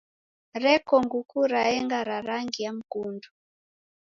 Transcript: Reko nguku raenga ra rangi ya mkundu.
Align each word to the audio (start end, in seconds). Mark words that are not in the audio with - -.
Reko 0.63 0.93
nguku 1.05 1.37
raenga 1.51 1.99
ra 2.09 2.17
rangi 2.29 2.63
ya 2.63 2.73
mkundu. 2.73 3.29